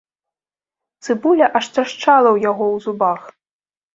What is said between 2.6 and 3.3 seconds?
ў зубах.